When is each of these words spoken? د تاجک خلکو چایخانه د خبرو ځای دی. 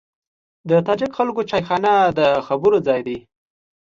د 0.69 0.71
تاجک 0.85 1.11
خلکو 1.17 1.41
چایخانه 1.49 1.93
د 2.17 2.21
خبرو 2.47 2.77
ځای 2.87 3.01
دی. 3.07 3.17